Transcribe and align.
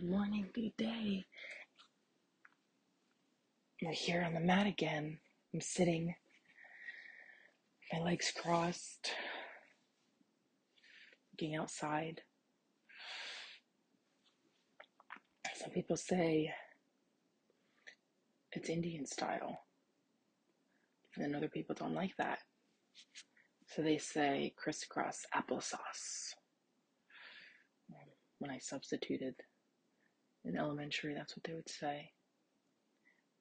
Good 0.00 0.08
morning, 0.08 0.48
good 0.54 0.72
day. 0.78 1.26
We're 3.82 3.92
here 3.92 4.22
on 4.22 4.32
the 4.32 4.40
mat 4.40 4.66
again. 4.66 5.18
I'm 5.52 5.60
sitting, 5.60 6.14
my 7.92 8.00
legs 8.00 8.32
crossed, 8.34 9.12
looking 11.32 11.54
outside. 11.54 12.22
Some 15.56 15.70
people 15.70 15.98
say 15.98 16.50
it's 18.52 18.70
Indian 18.70 19.04
style, 19.04 19.58
and 21.14 21.24
then 21.24 21.34
other 21.34 21.50
people 21.50 21.74
don't 21.78 21.94
like 21.94 22.16
that. 22.16 22.38
So 23.66 23.82
they 23.82 23.98
say 23.98 24.54
crisscross 24.56 25.26
applesauce. 25.36 26.32
When 28.38 28.50
I 28.50 28.58
substituted 28.60 29.34
in 30.44 30.56
elementary, 30.56 31.14
that's 31.14 31.36
what 31.36 31.44
they 31.44 31.54
would 31.54 31.68
say. 31.68 32.10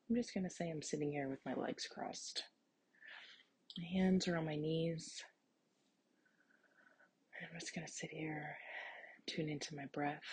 I'm 0.10 0.16
just 0.16 0.34
going 0.34 0.44
to 0.44 0.50
say 0.50 0.70
I'm 0.70 0.82
sitting 0.82 1.12
here 1.12 1.30
with 1.30 1.46
my 1.46 1.54
legs 1.54 1.88
crossed. 1.88 2.44
My 3.78 3.86
hands 3.86 4.28
are 4.28 4.38
on 4.38 4.46
my 4.46 4.56
knees. 4.56 5.24
I'm 7.42 7.60
just 7.60 7.74
going 7.74 7.86
to 7.86 7.94
sit 7.94 8.10
here, 8.12 8.58
tune 9.28 9.50
into 9.50 9.76
my 9.76 9.86
breath. 9.94 10.24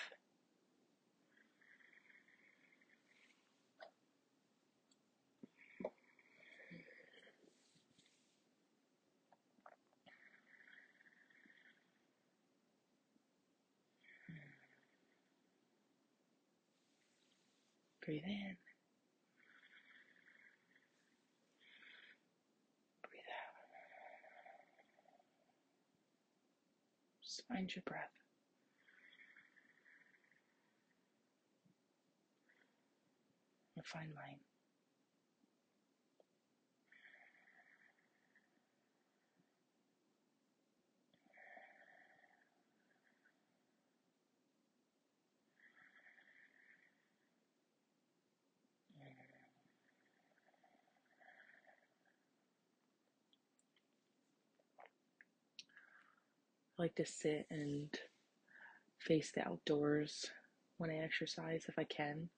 Breathe 18.07 18.23
in. 18.25 18.57
Breathe 23.03 23.33
out. 23.35 23.57
Just 27.21 27.43
find 27.49 27.75
your 27.75 27.83
breath. 27.85 28.15
And 33.77 33.85
find 33.85 34.15
mine. 34.15 34.39
Like 56.79 56.95
to 56.97 57.07
sit 57.07 57.47
and 57.51 57.89
face 58.99 59.33
the 59.33 59.47
outdoors 59.47 60.27
when 60.79 60.91
I 60.91 60.99
exercise 60.99 61.65
if 61.69 61.79
I 61.79 61.85
can. 61.85 62.29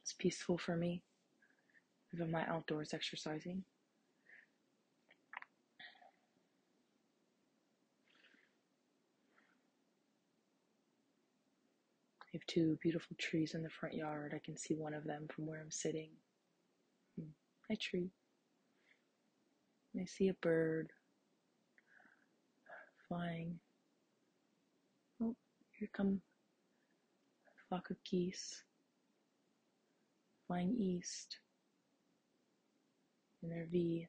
It's 0.00 0.12
peaceful 0.12 0.58
for 0.58 0.76
me 0.76 1.02
I'm 2.20 2.30
not 2.30 2.48
outdoors 2.48 2.94
exercising. 2.94 3.64
I 12.22 12.26
have 12.32 12.46
two 12.46 12.78
beautiful 12.82 13.16
trees 13.18 13.54
in 13.54 13.62
the 13.62 13.70
front 13.70 13.94
yard. 13.94 14.32
I 14.34 14.40
can 14.44 14.56
see 14.56 14.74
one 14.74 14.94
of 14.94 15.04
them 15.04 15.28
from 15.34 15.46
where 15.46 15.60
I'm 15.60 15.70
sitting. 15.70 16.10
Hmm. 17.18 17.28
Hi, 17.68 17.76
tree. 17.80 18.10
I 20.00 20.04
see 20.06 20.28
a 20.28 20.34
bird 20.34 20.90
flying. 23.08 23.60
Oh, 25.22 25.36
here 25.78 25.88
come 25.92 26.20
a 27.46 27.68
flock 27.68 27.90
of 27.90 27.96
geese 28.04 28.62
flying 30.46 30.74
east 30.76 31.38
in 33.42 33.50
their 33.50 33.66
V. 33.70 34.08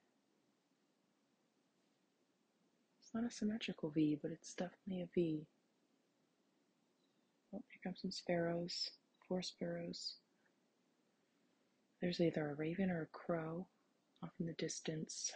It's 3.01 3.13
not 3.13 3.23
a 3.23 3.31
symmetrical 3.31 3.91
V, 3.91 4.17
but 4.21 4.31
it's 4.31 4.53
definitely 4.55 5.03
a 5.03 5.09
V. 5.13 5.45
Oh, 7.53 7.61
here 7.69 7.81
come 7.83 7.95
some 7.95 8.11
sparrows, 8.11 8.89
four 9.27 9.43
sparrows. 9.43 10.15
There's 12.01 12.19
either 12.19 12.49
a 12.49 12.55
raven 12.55 12.89
or 12.89 13.03
a 13.03 13.17
crow 13.17 13.67
off 14.23 14.31
in 14.39 14.47
the 14.47 14.53
distance. 14.53 15.31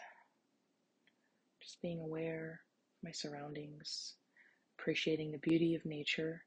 Just 1.62 1.82
being 1.82 2.02
aware 2.02 2.62
of 2.98 3.04
my 3.08 3.12
surroundings, 3.12 4.16
appreciating 4.78 5.32
the 5.32 5.38
beauty 5.38 5.76
of 5.76 5.86
nature. 5.86 6.44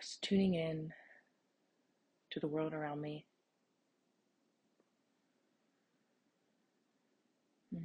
Just 0.00 0.22
tuning 0.22 0.54
in 0.54 0.92
to 2.30 2.40
the 2.40 2.48
world 2.48 2.74
around 2.74 3.00
me. 3.00 3.26
Mm. 7.74 7.80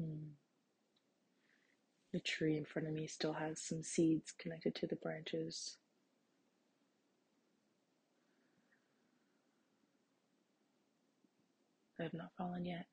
Mm. 0.00 0.28
The 2.12 2.20
tree 2.20 2.56
in 2.56 2.64
front 2.64 2.86
of 2.88 2.94
me 2.94 3.06
still 3.08 3.32
has 3.34 3.60
some 3.60 3.82
seeds 3.82 4.32
connected 4.38 4.74
to 4.76 4.86
the 4.86 4.96
branches. 4.96 5.76
I 12.00 12.04
have 12.04 12.14
not 12.14 12.30
fallen 12.38 12.64
yet. 12.66 12.86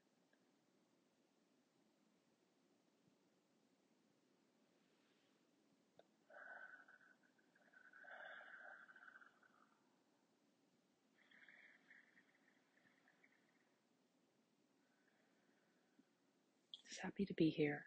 Just 16.90 17.02
happy 17.02 17.26
to 17.26 17.34
be 17.36 17.50
here, 17.50 17.84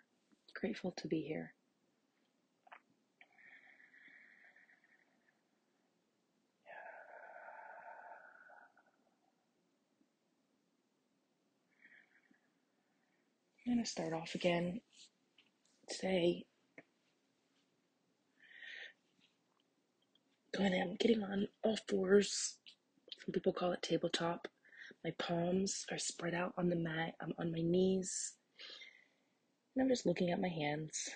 grateful 0.55 0.93
to 0.99 1.09
be 1.09 1.23
here. 1.23 1.55
I'm 13.69 13.75
going 13.75 13.85
to 13.85 13.91
start 13.91 14.15
off 14.15 14.35
again 14.35 14.81
today. 15.91 16.47
Going 20.57 20.73
I'm 20.73 20.97
getting 20.99 21.23
on 21.23 21.49
all 21.63 21.77
fours. 21.87 22.57
Some 23.23 23.33
people 23.35 23.53
call 23.53 23.73
it 23.73 23.83
tabletop. 23.83 24.49
My 25.05 25.11
palms 25.19 25.85
are 25.93 25.99
spread 25.99 26.33
out 26.33 26.55
on 26.57 26.71
the 26.71 26.77
mat. 26.77 27.13
I'm 27.21 27.35
on 27.39 27.53
my 27.53 27.61
knees. 27.61 28.33
And 29.77 29.83
I'm 29.83 29.91
just 29.91 30.07
looking 30.07 30.31
at 30.31 30.41
my 30.41 30.49
hands. 30.49 31.11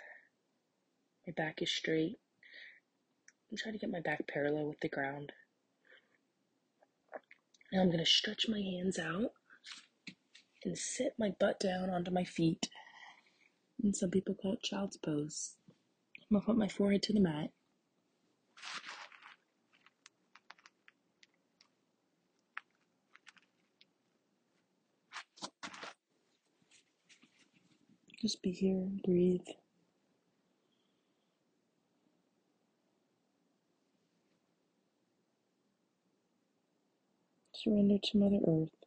My 1.27 1.33
back 1.35 1.63
is 1.63 1.73
straight. 1.73 2.17
I'm 3.51 3.57
trying 3.57 3.73
to 3.73 3.79
get 3.79 3.91
my 3.91 4.03
back 4.03 4.29
parallel 4.29 4.67
with 4.67 4.81
the 4.81 4.91
ground. 4.91 5.33
Now 7.73 7.81
I'm 7.81 7.89
going 7.89 7.99
to 7.99 8.05
stretch 8.05 8.45
my 8.47 8.61
hands 8.61 8.99
out 8.99 9.31
and 10.65 10.79
sit 10.79 11.15
my 11.19 11.31
butt 11.41 11.61
down 11.61 11.91
onto 11.91 12.11
my 12.11 12.25
feet. 12.25 12.69
And 13.83 13.97
some 13.97 14.11
people 14.11 14.35
call 14.35 14.55
it 14.55 14.63
child's 14.63 14.97
pose. 14.97 15.57
I'm 16.31 16.37
gonna 16.37 16.47
put 16.47 16.57
my 16.57 16.69
forehead 16.69 17.03
to 17.05 17.13
the 17.13 17.21
mat. 17.21 17.51
Just 28.21 28.43
be 28.43 28.53
here, 28.53 28.89
breathe. 29.05 29.41
Surrender 37.55 37.99
to 38.03 38.19
Mother 38.19 38.41
Earth. 38.47 38.82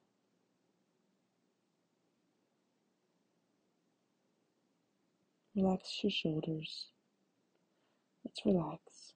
Relax 5.56 6.00
your 6.04 6.12
shoulders. 6.12 6.88
Let's 8.25 8.46
relax. 8.46 9.13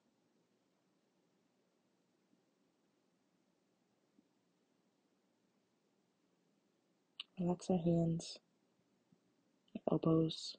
Relax 7.40 7.70
our 7.70 7.78
hands, 7.78 8.38
our 9.76 9.94
elbows. 9.94 10.56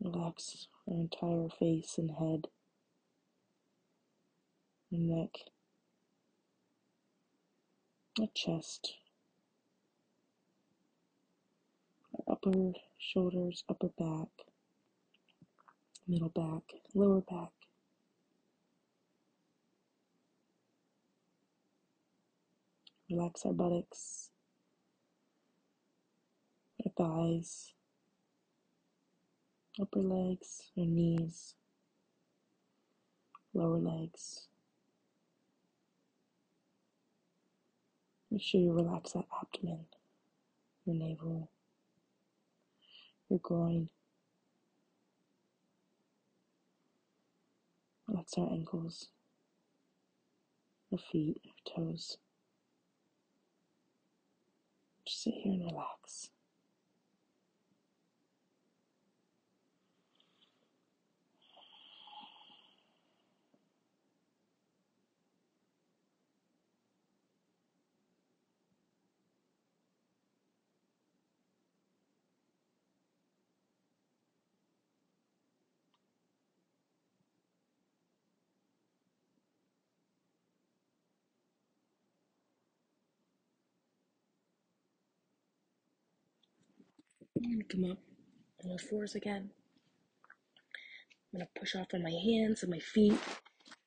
Relax 0.00 0.68
our 0.88 0.94
entire 0.94 1.48
face 1.58 1.96
and 1.98 2.10
head 2.12 2.48
and 4.92 5.08
neck, 5.08 5.30
our 8.20 8.28
chest, 8.34 8.94
our 12.28 12.34
upper 12.46 12.72
shoulders, 12.98 13.64
upper 13.68 13.88
back, 13.98 14.28
middle 16.06 16.28
back, 16.28 16.62
lower 16.94 17.20
back. 17.22 17.50
Relax 23.10 23.46
our 23.46 23.52
buttocks, 23.52 24.30
our 26.84 26.92
thighs, 26.96 27.72
upper 29.80 30.00
legs, 30.00 30.62
our 30.76 30.84
knees, 30.84 31.54
lower 33.54 33.78
legs. 33.78 34.48
Make 38.30 38.42
sure 38.42 38.60
you 38.60 38.72
relax 38.72 39.12
that 39.12 39.24
abdomen, 39.40 39.86
your 40.84 40.96
navel, 40.96 41.48
your 43.28 43.40
groin. 43.40 43.88
Relax 48.08 48.34
our 48.38 48.48
ankles, 48.52 49.08
our 50.92 50.98
feet, 50.98 51.40
our 51.46 51.74
toes. 51.74 52.18
Just 55.06 55.24
sit 55.24 55.34
here 55.34 55.52
and 55.54 55.64
relax. 55.64 56.30
I'm 87.36 87.52
gonna 87.52 87.64
come 87.64 87.90
up 87.90 87.98
on 88.64 88.70
all 88.70 88.78
fours 88.78 89.14
again. 89.14 89.50
I'm 91.32 91.40
gonna 91.40 91.48
push 91.58 91.76
off 91.76 91.88
on 91.92 92.02
my 92.02 92.10
hands 92.10 92.62
and 92.62 92.70
my 92.72 92.78
feet, 92.78 93.18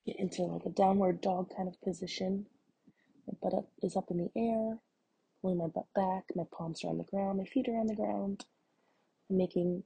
get 0.06 0.20
into 0.20 0.44
like 0.44 0.66
a 0.66 0.70
downward 0.70 1.22
dog 1.22 1.50
kind 1.56 1.68
of 1.68 1.82
position. 1.82 2.46
My 3.28 3.34
butt 3.42 3.58
up 3.58 3.70
is 3.82 3.96
up 3.96 4.12
in 4.12 4.18
the 4.18 4.30
air, 4.40 4.78
pulling 5.42 5.58
my 5.58 5.68
butt 5.68 5.88
back, 5.96 6.26
my 6.36 6.44
palms 6.56 6.84
are 6.84 6.90
on 6.90 7.00
the 7.00 7.06
ground, 7.06 7.40
my 7.40 7.46
feet 7.46 7.68
are 7.70 7.80
on 7.80 7.88
the 7.88 7.96
ground. 7.96 8.46
I'm 9.30 9.38
making 9.38 9.84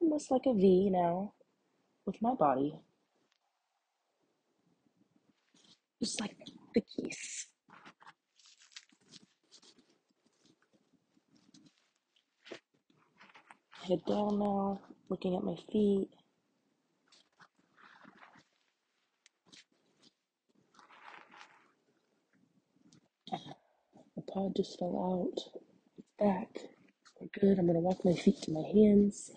almost 0.00 0.30
like 0.30 0.46
a 0.46 0.54
V 0.54 0.90
now 0.90 1.34
with 2.06 2.22
my 2.22 2.34
body, 2.34 2.80
just 6.02 6.20
like 6.20 6.36
the 6.74 6.82
geese. 6.96 7.48
Head 13.88 14.02
down 14.06 14.38
now, 14.38 14.80
looking 15.10 15.36
at 15.36 15.44
my 15.44 15.56
feet. 15.70 16.08
The 24.16 24.22
pod 24.22 24.54
just 24.56 24.78
fell 24.78 24.96
out. 25.26 25.60
It's 25.98 26.08
back. 26.18 26.60
We're 27.20 27.28
good. 27.40 27.58
I'm 27.58 27.66
gonna 27.66 27.80
walk 27.80 28.04
my 28.04 28.14
feet 28.14 28.40
to 28.42 28.52
my 28.52 28.62
hands. 28.62 29.32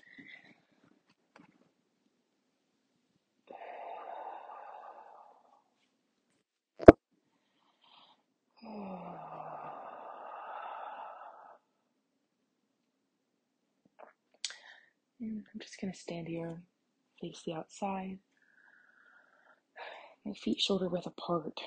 And 15.19 15.43
I'm 15.53 15.59
just 15.59 15.81
gonna 15.81 15.86
stand 15.97 16.27
here, 16.27 16.61
face 17.19 17.41
the 17.45 17.53
outside, 17.53 18.19
my 20.25 20.33
feet 20.33 20.59
shoulder 20.59 20.89
width 20.89 21.05
apart. 21.05 21.59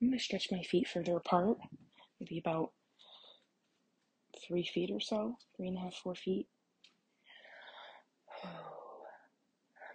I'm 0.00 0.08
gonna 0.08 0.18
stretch 0.18 0.52
my 0.52 0.62
feet 0.62 0.88
further 0.88 1.16
apart, 1.16 1.58
maybe 2.20 2.38
about 2.38 2.72
three 4.46 4.64
feet 4.64 4.90
or 4.90 5.00
so, 5.00 5.36
three 5.56 5.68
and 5.68 5.76
a 5.78 5.80
half, 5.80 5.94
four 5.94 6.14
feet. 6.14 6.48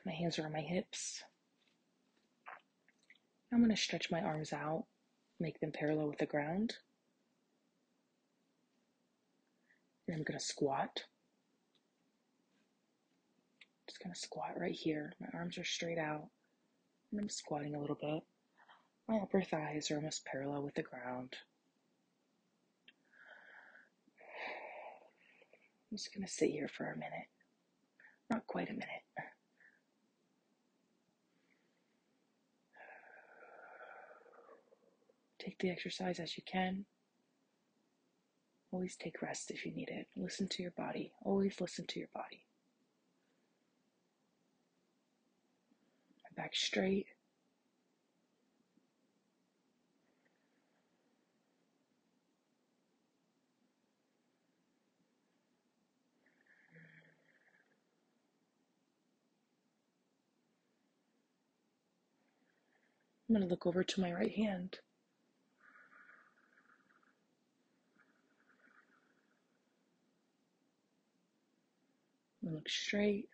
My 0.06 0.14
hands 0.14 0.40
are 0.40 0.46
on 0.46 0.52
my 0.52 0.62
hips. 0.62 1.22
I'm 3.54 3.62
gonna 3.62 3.78
stretch 3.78 4.10
my 4.10 4.22
arms 4.22 4.54
out, 4.54 4.86
make 5.40 5.60
them 5.60 5.72
parallel 5.72 6.08
with 6.08 6.20
the 6.20 6.26
ground. 6.26 6.74
I'm 10.14 10.24
gonna 10.24 10.40
squat. 10.40 11.04
Just 13.88 14.02
gonna 14.04 14.16
squat 14.16 14.60
right 14.60 14.74
here. 14.74 15.14
My 15.20 15.28
arms 15.34 15.58
are 15.58 15.64
straight 15.64 15.98
out, 15.98 16.28
and 17.12 17.20
I'm 17.20 17.30
squatting 17.30 17.76
a 17.76 17.80
little 17.80 17.98
bit. 18.00 18.24
My 19.08 19.18
upper 19.18 19.42
thighs 19.42 19.92
are 19.92 19.98
almost 19.98 20.26
parallel 20.26 20.64
with 20.64 20.76
the 20.76 20.84
ground. 20.84 21.34
I'm 25.92 25.98
just 25.98 26.14
gonna 26.14 26.28
sit 26.28 26.52
here 26.52 26.70
for 26.70 26.86
a 26.86 26.96
minute. 26.96 27.28
Not 28.30 28.48
quite 28.48 28.70
a 28.70 28.74
minute. 28.74 28.88
Take 35.40 35.60
the 35.60 35.70
exercise 35.70 36.20
as 36.20 36.38
you 36.38 36.44
can. 36.46 36.86
Always 38.72 38.96
take 38.96 39.22
rest 39.22 39.52
if 39.52 39.66
you 39.66 39.74
need 39.74 39.90
it. 39.90 40.08
Listen 40.16 40.48
to 40.50 40.64
your 40.64 40.72
body. 40.72 41.12
Always 41.24 41.60
listen 41.62 41.86
to 41.88 42.00
your 42.00 42.10
body. 42.14 42.46
Back 46.36 46.56
straight. 46.56 47.08
I'm 63.30 63.36
going 63.36 63.48
to 63.48 63.50
look 63.50 63.66
over 63.66 63.84
to 63.84 64.02
my 64.02 64.12
right 64.14 64.32
hand. 64.34 64.80
Look 72.52 72.68
straight 72.68 73.30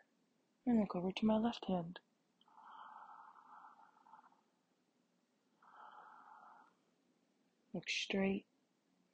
and 0.67 0.79
look 0.79 0.95
over 0.95 1.11
to 1.11 1.25
my 1.25 1.39
left 1.39 1.65
hand. 1.65 1.99
Look 7.73 7.89
straight. 7.89 8.45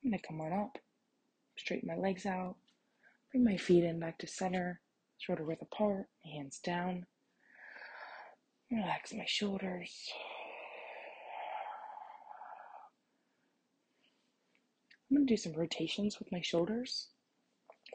To 0.03 0.19
come 0.19 0.41
on 0.41 0.51
up. 0.51 0.77
Straighten 1.57 1.88
my 1.88 1.95
legs 1.95 2.25
out. 2.25 2.57
Bring 3.31 3.45
my 3.45 3.55
feet 3.55 3.86
in 3.86 4.01
back 4.01 4.17
to 4.17 4.27
center. 4.27 4.81
Shoulder 5.19 5.45
width 5.45 5.62
apart. 5.62 6.07
My 6.25 6.31
hands 6.31 6.60
down. 6.60 7.05
Relax 8.69 9.13
my 9.13 9.25
shoulders. 9.25 10.10
I'm 15.10 15.17
to 15.17 15.25
do 15.25 15.38
some 15.38 15.53
rotations 15.53 16.19
with 16.19 16.29
my 16.29 16.41
shoulders. 16.41 17.07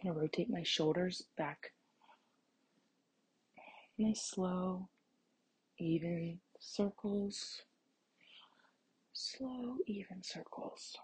I'm 0.02 0.14
to 0.14 0.18
rotate 0.18 0.48
my 0.48 0.62
shoulders 0.62 1.24
back 1.36 1.72
nice, 3.98 4.30
slow, 4.30 4.88
even 5.78 6.38
circles. 6.60 7.62
Slow, 9.12 9.78
even 9.86 10.22
circles. 10.22 10.96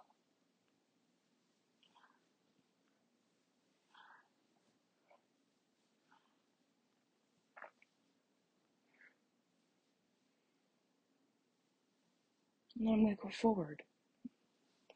And 12.78 12.86
then 12.86 12.94
I'm 12.94 13.04
going 13.04 13.16
to 13.16 13.22
go 13.22 13.30
forward 13.30 13.82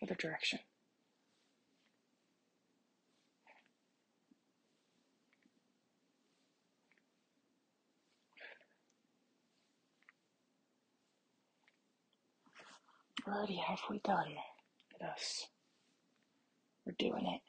other 0.02 0.14
direction. 0.14 0.60
We're 13.26 13.34
already 13.34 13.56
halfway 13.56 13.98
done. 13.98 14.28
Look 14.28 15.02
at 15.02 15.08
us. 15.10 15.46
We're 16.86 16.94
doing 16.98 17.26
it. 17.26 17.40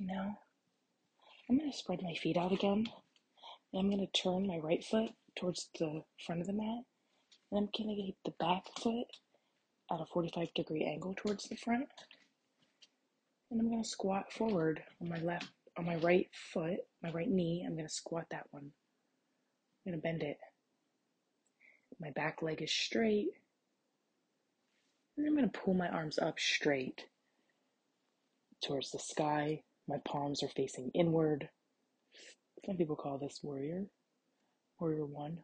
Now, 0.00 0.38
I'm 1.48 1.58
going 1.58 1.70
to 1.70 1.76
spread 1.76 2.02
my 2.02 2.14
feet 2.14 2.36
out 2.36 2.52
again. 2.52 2.86
And 3.72 3.80
I'm 3.80 3.90
going 3.90 4.06
to 4.06 4.20
turn 4.20 4.46
my 4.46 4.58
right 4.58 4.82
foot 4.84 5.10
towards 5.36 5.68
the 5.78 6.02
front 6.26 6.40
of 6.40 6.46
the 6.46 6.52
mat. 6.52 6.84
And 7.50 7.58
I'm 7.58 7.68
going 7.76 7.94
to 7.94 8.02
get 8.02 8.14
the 8.24 8.44
back 8.44 8.64
foot 8.80 9.06
at 9.90 10.00
a 10.00 10.06
45 10.06 10.54
degree 10.54 10.84
angle 10.84 11.14
towards 11.14 11.48
the 11.48 11.56
front. 11.56 11.88
And 13.52 13.60
I'm 13.60 13.82
to 13.82 13.86
squat 13.86 14.32
forward 14.32 14.82
on 15.02 15.10
my 15.10 15.18
left, 15.18 15.46
on 15.76 15.84
my 15.84 15.96
right 15.96 16.26
foot, 16.32 16.78
my 17.02 17.10
right 17.10 17.28
knee. 17.28 17.62
I'm 17.66 17.76
to 17.86 17.94
squat 17.94 18.24
that 18.30 18.46
one. 18.50 18.70
I'm 19.86 19.92
to 19.92 19.98
bend 19.98 20.22
it. 20.22 20.38
My 22.00 22.10
back 22.12 22.40
leg 22.40 22.62
is 22.62 22.72
straight. 22.72 23.28
And 25.18 25.26
I'm 25.26 25.36
to 25.50 25.58
pull 25.58 25.74
my 25.74 25.88
arms 25.88 26.18
up 26.18 26.40
straight 26.40 27.04
towards 28.64 28.90
the 28.90 28.98
sky. 28.98 29.60
My 29.86 29.98
palms 30.06 30.42
are 30.42 30.48
facing 30.48 30.90
inward. 30.94 31.50
Some 32.64 32.78
people 32.78 32.96
call 32.96 33.18
this 33.18 33.40
warrior, 33.42 33.84
warrior 34.80 35.04
one. 35.04 35.40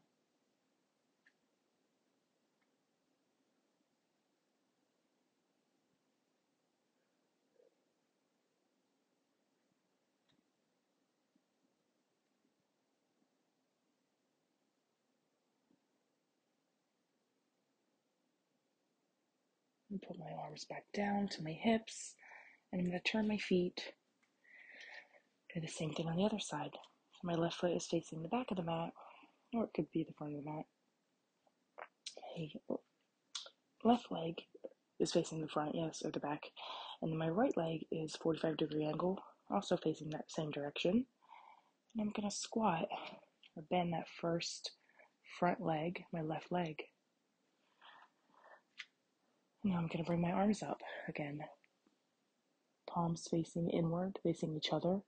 Put 20.06 20.18
my 20.18 20.30
arms 20.44 20.64
back 20.64 20.84
down 20.94 21.28
to 21.28 21.42
my 21.42 21.52
hips, 21.52 22.14
and 22.72 22.80
I'm 22.80 22.86
going 22.88 22.98
to 22.98 23.10
turn 23.10 23.28
my 23.28 23.38
feet. 23.38 23.92
Do 25.54 25.60
the 25.60 25.66
same 25.66 25.92
thing 25.92 26.06
on 26.06 26.16
the 26.16 26.24
other 26.24 26.38
side. 26.38 26.70
So 26.72 27.20
my 27.24 27.34
left 27.34 27.56
foot 27.56 27.72
is 27.72 27.86
facing 27.86 28.22
the 28.22 28.28
back 28.28 28.50
of 28.50 28.56
the 28.56 28.62
mat, 28.62 28.90
or 29.54 29.64
it 29.64 29.70
could 29.74 29.90
be 29.92 30.04
the 30.04 30.12
front 30.14 30.36
of 30.36 30.44
the 30.44 30.50
mat. 30.50 30.64
My 32.38 33.92
left 33.92 34.10
leg 34.10 34.34
is 35.00 35.12
facing 35.12 35.40
the 35.40 35.48
front, 35.48 35.74
yes, 35.74 36.02
or 36.04 36.10
the 36.10 36.20
back, 36.20 36.42
and 37.02 37.10
then 37.10 37.18
my 37.18 37.28
right 37.28 37.56
leg 37.56 37.84
is 37.90 38.16
45 38.16 38.56
degree 38.56 38.86
angle, 38.86 39.18
also 39.50 39.76
facing 39.76 40.10
that 40.10 40.30
same 40.30 40.50
direction. 40.50 41.06
And 41.94 42.00
I'm 42.00 42.12
going 42.12 42.28
to 42.28 42.34
squat 42.34 42.88
or 43.56 43.62
bend 43.70 43.92
that 43.92 44.08
first 44.20 44.72
front 45.38 45.60
leg, 45.60 46.04
my 46.12 46.22
left 46.22 46.52
leg. 46.52 46.82
Now 49.68 49.76
I'm 49.76 49.86
going 49.86 49.98
to 49.98 50.04
bring 50.04 50.22
my 50.22 50.32
arms 50.32 50.62
up 50.62 50.80
again. 51.08 51.40
Palms 52.88 53.28
facing 53.30 53.68
inward, 53.68 54.18
facing 54.22 54.56
each 54.56 54.72
other. 54.72 55.00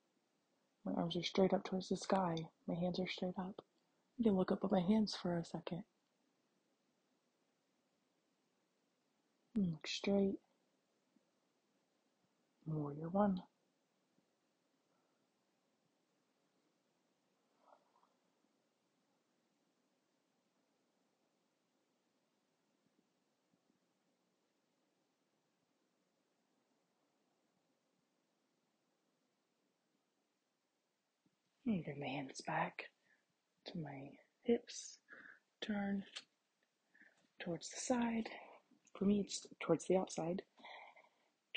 My 0.85 0.93
arms 0.93 1.17
are 1.17 1.23
straight 1.23 1.55
up 1.55 1.65
towards 1.65 1.89
the 1.89 1.97
sky. 1.97 2.37
My 2.69 2.75
hands 2.75 3.01
are 3.01 3.09
straight 3.09 3.39
up. 3.39 3.63
You 4.19 4.25
can 4.25 4.37
look 4.37 4.53
up 4.53 4.63
at 4.63 4.71
my 4.71 4.83
hands 4.83 5.17
for 5.17 5.39
a 5.39 5.45
second. 5.47 5.85
Look 9.57 9.87
straight. 9.87 10.41
Warrior 12.67 13.09
one. 13.09 13.43
Bring 31.79 32.01
my 32.01 32.07
hands 32.07 32.41
back 32.47 32.85
to 33.67 33.79
my 33.79 34.11
hips. 34.43 34.99
Turn 35.63 36.03
towards 37.39 37.69
the 37.71 37.79
side. 37.79 38.29
For 38.99 39.05
me, 39.05 39.21
it's 39.21 39.47
towards 39.61 39.87
the 39.87 39.97
outside. 39.97 40.43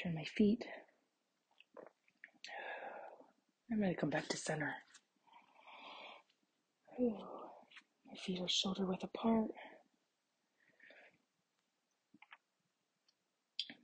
Turn 0.02 0.14
my 0.14 0.24
feet. 0.24 0.66
I'm 3.72 3.80
going 3.80 3.94
to 3.94 4.00
come 4.00 4.12
back 4.12 4.28
to 4.30 4.38
center. 4.38 4.74
My 7.00 8.16
feet 8.24 8.40
are 8.40 8.48
shoulder 8.48 8.86
width 8.86 9.04
apart. 9.04 9.50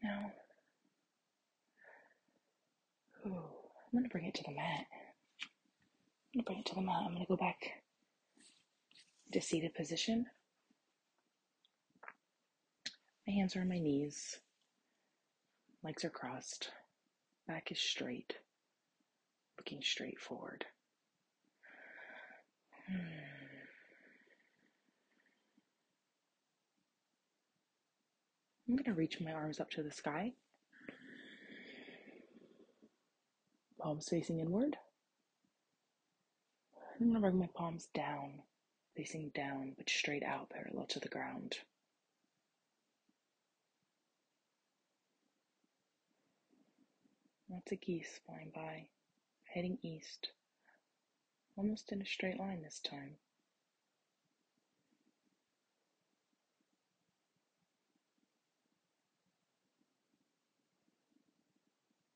Now, 0.04 0.32
I'm 3.26 3.32
going 3.92 4.04
to 4.04 4.10
bring 4.10 4.26
it 4.26 4.36
to 4.36 4.44
the 4.44 4.54
mat. 4.54 4.86
Bring 6.34 6.60
it 6.60 6.66
to 6.68 6.76
the 6.76 6.82
mat. 6.82 7.04
I'm 7.06 7.16
to 7.18 7.26
go 7.26 7.36
back 7.36 7.82
to 9.32 9.42
seated 9.42 9.74
position. 9.74 10.28
My 13.28 13.34
hands 13.34 13.56
are 13.56 13.62
on 13.62 13.70
my 13.70 13.80
knees. 13.80 14.38
Legs 15.84 16.06
are 16.06 16.10
crossed. 16.10 16.70
Back 17.48 17.72
is 17.72 17.80
straight. 17.80 18.36
Looking 19.58 19.82
straight 19.82 20.20
forward. 20.20 20.66
I'm 28.68 28.76
going 28.76 28.84
to 28.86 28.94
reach 28.94 29.20
my 29.20 29.32
arms 29.32 29.60
up 29.60 29.72
to 29.72 29.84
the 29.84 29.92
sky. 29.92 30.34
Palms 33.80 34.08
facing 34.10 34.40
inward. 34.40 34.78
I'm 37.00 37.08
going 37.08 37.16
to 37.16 37.22
bring 37.22 37.40
my 37.40 37.50
palms 37.56 37.88
down, 37.94 38.42
facing 38.98 39.30
down, 39.30 39.72
but 39.78 39.90
straight 39.90 40.24
out, 40.24 40.50
parallel 40.50 40.86
to 40.88 41.00
the 41.00 41.08
ground. 41.08 41.56
Lots 47.50 47.72
of 47.72 47.80
geese 47.80 48.20
flying 48.26 48.52
by, 48.54 48.88
heading 49.46 49.78
east, 49.82 50.28
almost 51.58 51.94
in 51.94 52.02
a 52.02 52.06
straight 52.06 52.38
line 52.38 52.62
this 52.62 52.82
time. 52.82 53.16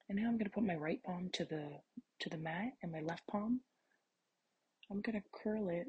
And 0.10 0.20
now 0.20 0.28
I'm 0.28 0.34
going 0.34 0.44
to 0.44 0.50
put 0.50 0.66
my 0.66 0.76
right 0.76 1.02
palm 1.04 1.30
to 1.34 1.46
the 1.46 1.70
to 2.20 2.30
the 2.30 2.38
mat 2.38 2.74
and 2.84 2.92
my 2.92 3.00
left 3.00 3.26
palm 3.28 3.62
I'm 4.94 5.02
going 5.02 5.20
to 5.20 5.28
curl 5.32 5.70
it 5.70 5.88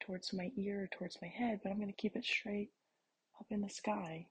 towards 0.00 0.32
my 0.32 0.50
ear, 0.56 0.88
towards 0.90 1.18
my 1.22 1.28
head, 1.28 1.60
but 1.62 1.70
I'm 1.70 1.76
going 1.76 1.86
to 1.86 1.92
keep 1.92 2.16
it 2.16 2.24
straight 2.24 2.70
up 3.38 3.46
in 3.48 3.60
the 3.60 3.68
sky. 3.68 4.26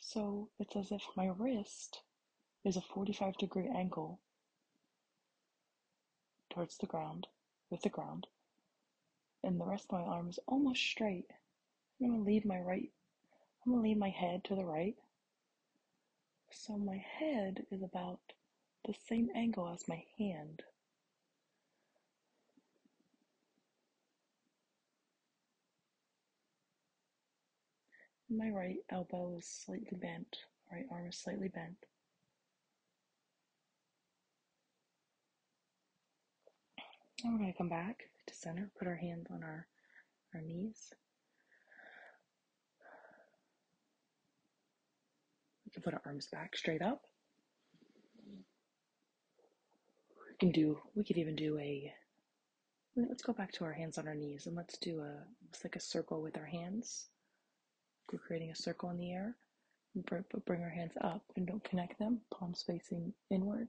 So 0.00 0.48
it's 0.58 0.74
as 0.74 0.90
if 0.90 1.02
my 1.16 1.30
wrist 1.38 2.00
is 2.64 2.76
a 2.76 2.80
45 2.80 3.36
degree 3.36 3.68
angle 3.68 4.18
towards 6.50 6.76
the 6.76 6.86
ground, 6.86 7.28
with 7.70 7.82
the 7.82 7.88
ground, 7.88 8.26
and 9.44 9.60
the 9.60 9.64
rest 9.64 9.86
of 9.88 10.00
my 10.00 10.04
arm 10.04 10.28
is 10.28 10.40
almost 10.48 10.82
straight. 10.82 11.30
I'm 12.00 12.08
going 12.08 12.24
to 12.24 12.26
leave 12.28 12.44
my 12.44 12.58
right, 12.58 12.90
I'm 13.64 13.72
going 13.74 13.84
to 13.84 13.88
leave 13.88 13.98
my 13.98 14.10
head 14.10 14.42
to 14.44 14.56
the 14.56 14.64
right. 14.64 14.96
So 16.50 16.76
my 16.76 17.04
head 17.20 17.64
is 17.70 17.84
about 17.84 18.18
the 18.84 18.94
same 19.08 19.28
angle 19.36 19.72
as 19.72 19.86
my 19.86 20.02
hand. 20.18 20.64
My 28.34 28.48
right 28.48 28.78
elbow 28.90 29.34
is 29.36 29.46
slightly 29.46 29.98
bent, 30.00 30.38
right 30.72 30.86
arm 30.90 31.06
is 31.06 31.18
slightly 31.18 31.48
bent. 31.48 31.76
And 37.22 37.32
we're 37.32 37.40
going 37.40 37.52
to 37.52 37.58
come 37.58 37.68
back 37.68 38.04
to 38.26 38.34
center, 38.34 38.70
put 38.78 38.88
our 38.88 38.96
hands 38.96 39.26
on 39.30 39.42
our, 39.42 39.66
our 40.34 40.40
knees. 40.40 40.94
We 45.66 45.72
can 45.72 45.82
put 45.82 45.92
our 45.92 46.02
arms 46.06 46.28
back 46.32 46.56
straight 46.56 46.82
up. 46.82 47.02
We 50.30 50.36
can 50.40 50.52
do, 50.52 50.78
we 50.94 51.04
could 51.04 51.18
even 51.18 51.36
do 51.36 51.58
a, 51.58 51.92
let's 52.96 53.22
go 53.22 53.34
back 53.34 53.52
to 53.52 53.64
our 53.64 53.72
hands 53.74 53.98
on 53.98 54.08
our 54.08 54.14
knees 54.14 54.46
and 54.46 54.56
let's 54.56 54.78
do 54.78 55.00
a, 55.00 55.12
it's 55.50 55.62
like 55.62 55.76
a 55.76 55.80
circle 55.80 56.22
with 56.22 56.38
our 56.38 56.46
hands. 56.46 57.08
We're 58.10 58.18
creating 58.18 58.50
a 58.50 58.56
circle 58.56 58.90
in 58.90 58.98
the 58.98 59.12
air. 59.12 59.36
Bring 60.46 60.62
our 60.62 60.70
hands 60.70 60.94
up 61.02 61.22
and 61.36 61.46
don't 61.46 61.64
connect 61.64 61.98
them, 61.98 62.20
palms 62.32 62.64
facing 62.66 63.12
inward. 63.30 63.68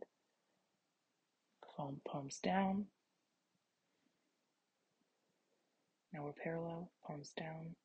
Palm, 1.76 2.00
palms 2.08 2.40
down. 2.40 2.86
Now 6.14 6.24
we're 6.24 6.32
parallel, 6.32 6.92
palms 7.06 7.34
down. 7.38 7.76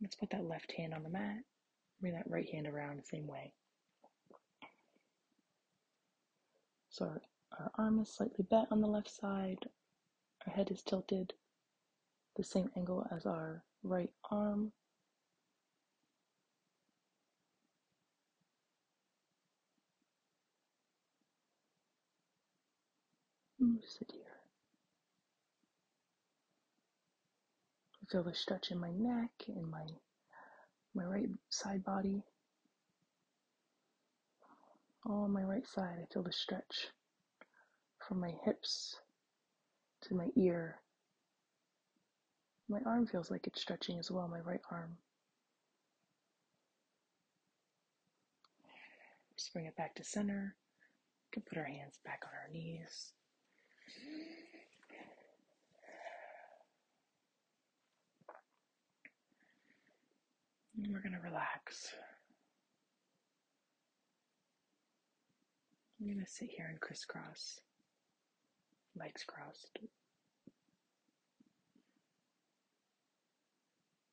Let's 0.00 0.14
put 0.14 0.30
that 0.30 0.44
left 0.48 0.72
hand 0.72 0.94
on 0.94 1.02
the 1.02 1.10
mat. 1.10 1.38
Bring 2.00 2.14
that 2.14 2.30
right 2.30 2.48
hand 2.48 2.66
around 2.66 2.98
the 2.98 3.04
same 3.04 3.26
way. 3.26 3.52
So 6.90 7.06
our, 7.06 7.20
our 7.58 7.70
arm 7.78 8.00
is 8.00 8.08
slightly 8.12 8.44
bent 8.50 8.68
on 8.70 8.80
the 8.80 8.86
left 8.86 9.10
side. 9.10 9.58
Our 10.46 10.52
head 10.52 10.70
is 10.70 10.82
tilted 10.82 11.32
the 12.36 12.44
same 12.44 12.70
angle 12.76 13.06
as 13.14 13.26
our 13.26 13.62
right 13.82 14.10
arm. 14.30 14.72
sit 23.84 24.10
here. 24.12 24.22
I 28.02 28.10
feel 28.10 28.22
the 28.22 28.34
stretch 28.34 28.70
in 28.70 28.78
my 28.78 28.90
neck 28.90 29.30
and 29.48 29.70
my 29.70 29.86
my 30.94 31.04
right 31.04 31.28
side 31.48 31.84
body. 31.84 32.22
All 35.06 35.24
on 35.24 35.32
my 35.32 35.42
right 35.42 35.66
side, 35.66 35.98
I 36.00 36.12
feel 36.12 36.22
the 36.22 36.32
stretch 36.32 36.88
from 38.06 38.20
my 38.20 38.32
hips 38.44 38.96
to 40.02 40.14
my 40.14 40.28
ear. 40.36 40.76
My 42.72 42.80
arm 42.86 43.06
feels 43.06 43.30
like 43.30 43.46
it's 43.46 43.60
stretching 43.60 43.98
as 43.98 44.10
well, 44.10 44.26
my 44.28 44.40
right 44.40 44.62
arm. 44.70 44.96
Just 49.36 49.52
bring 49.52 49.66
it 49.66 49.76
back 49.76 49.94
to 49.96 50.04
center. 50.04 50.54
We 51.26 51.34
can 51.34 51.42
put 51.42 51.58
our 51.58 51.66
hands 51.66 51.98
back 52.02 52.22
on 52.24 52.30
our 52.32 52.50
knees. 52.50 53.12
And 60.78 60.90
we're 60.90 61.02
going 61.02 61.12
to 61.12 61.28
relax. 61.28 61.92
I'm 66.00 66.06
going 66.06 66.24
to 66.24 66.30
sit 66.32 66.48
here 66.48 66.68
and 66.70 66.80
crisscross, 66.80 67.60
legs 68.96 69.24
crossed. 69.26 69.78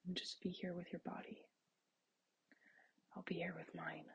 And 0.10 0.18
just 0.18 0.42
be 0.42 0.50
here 0.50 0.74
with 0.74 0.92
your 0.92 1.02
body. 1.06 1.38
I'll 3.16 3.22
be 3.28 3.36
here 3.36 3.54
with 3.56 3.76
mine. 3.76 4.06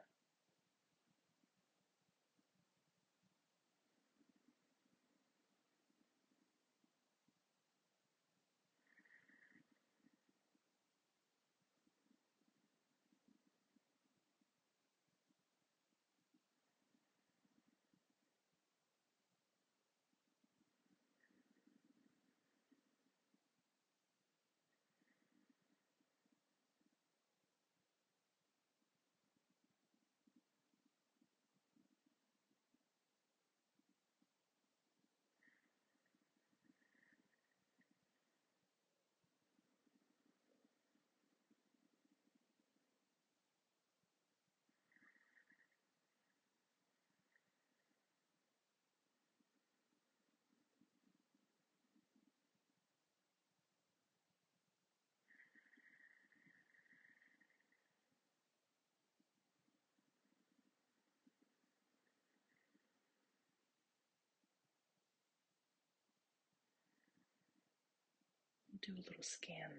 Do 68.84 68.92
a 68.92 69.06
little 69.08 69.22
scan. 69.22 69.70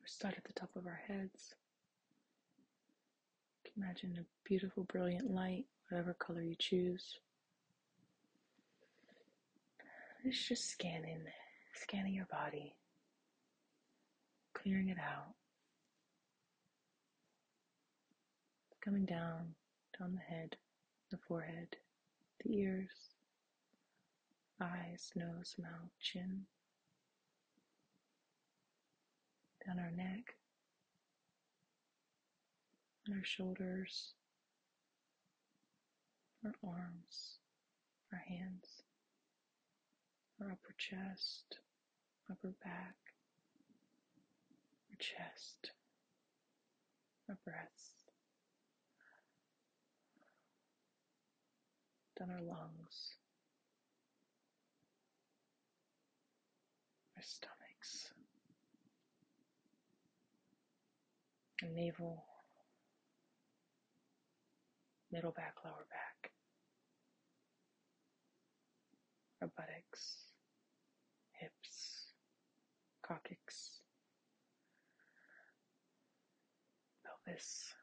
We 0.00 0.06
start 0.06 0.34
at 0.38 0.44
the 0.44 0.52
top 0.52 0.70
of 0.76 0.86
our 0.86 1.00
heads. 1.06 1.54
Imagine 3.76 4.18
a 4.18 4.48
beautiful, 4.48 4.84
brilliant 4.84 5.30
light, 5.30 5.66
whatever 5.88 6.14
color 6.14 6.42
you 6.42 6.56
choose. 6.58 7.18
It's 10.24 10.48
just 10.48 10.70
scanning, 10.70 11.20
scanning 11.74 12.14
your 12.14 12.26
body, 12.30 12.74
clearing 14.54 14.88
it 14.88 14.98
out. 14.98 15.34
Coming 18.82 19.04
down, 19.04 19.54
down 19.98 20.14
the 20.14 20.34
head, 20.34 20.56
the 21.10 21.18
forehead, 21.28 21.76
the 22.42 22.56
ears, 22.56 23.07
eyes, 24.60 25.10
nose, 25.14 25.54
mouth, 25.58 25.90
chin, 26.00 26.46
down 29.66 29.78
our 29.78 29.90
neck, 29.90 30.34
on 33.08 33.16
our 33.16 33.24
shoulders, 33.24 34.14
our 36.44 36.54
arms, 36.64 37.38
our 38.12 38.22
hands, 38.26 38.82
our 40.40 40.48
upper 40.52 40.74
chest, 40.76 41.58
upper 42.30 42.54
back, 42.64 42.94
our 44.90 44.96
chest, 44.98 45.70
our 47.28 47.38
breasts, 47.44 48.04
down 52.18 52.30
our 52.30 52.42
lungs, 52.42 53.17
stomachs, 57.22 58.12
navel, 61.74 62.24
middle 65.10 65.32
back, 65.32 65.54
lower 65.64 65.86
back, 65.90 66.30
our 69.42 69.48
buttocks, 69.56 70.26
hips, 71.32 72.12
coccyx, 73.02 73.80
pelvis, 77.04 77.74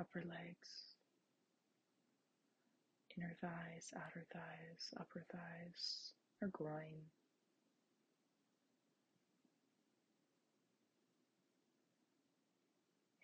upper 0.00 0.22
legs, 0.28 0.93
inner 3.16 3.34
thighs, 3.40 3.92
outer 3.96 4.24
thighs, 4.32 4.92
upper 4.98 5.24
thighs, 5.30 6.12
our 6.42 6.48
groin. 6.48 7.10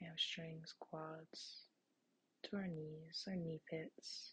Hamstrings, 0.01 0.75
quads, 0.81 1.67
to 2.45 2.57
our 2.57 2.67
knees, 2.67 3.25
our 3.29 3.37
knee 3.37 3.61
pits, 3.71 4.33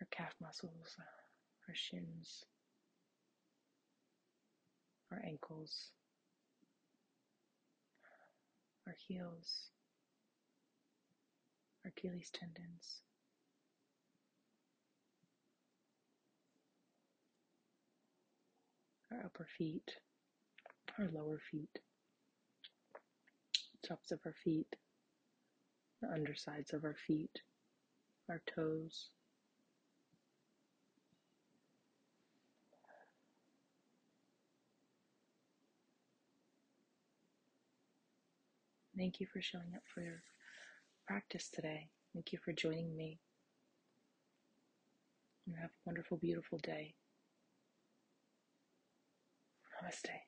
our 0.00 0.06
calf 0.10 0.34
muscles, 0.40 0.96
our 1.68 1.74
shins, 1.74 2.44
our 5.10 5.20
ankles, 5.26 5.90
our 8.86 8.94
heels, 9.08 9.70
Achilles 11.86 12.30
tendons. 12.32 13.02
our 19.12 19.24
upper 19.24 19.46
feet, 19.56 19.96
our 20.98 21.08
lower 21.12 21.40
feet, 21.50 21.78
tops 23.86 24.10
of 24.10 24.20
our 24.26 24.34
feet, 24.44 24.76
the 26.02 26.08
undersides 26.08 26.72
of 26.72 26.84
our 26.84 26.96
feet, 27.06 27.40
our 28.28 28.42
toes. 28.54 29.08
Thank 38.96 39.20
you 39.20 39.26
for 39.32 39.40
showing 39.40 39.74
up 39.76 39.82
for 39.94 40.00
your 40.00 40.22
practice 41.08 41.48
today. 41.50 41.88
Thank 42.14 42.32
you 42.32 42.38
for 42.44 42.52
joining 42.52 42.94
me. 42.94 43.18
And 45.46 45.56
have 45.56 45.70
a 45.70 45.82
wonderful, 45.86 46.18
beautiful 46.18 46.58
day. 46.62 46.94
Namaste. 49.82 50.27